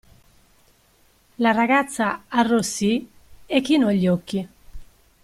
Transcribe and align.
La 1.37 1.51
ragazza 1.51 2.23
arrossì 2.27 3.07
e 3.45 3.61
chinò 3.61 3.91
gli 3.91 4.07
occhi. 4.07 4.47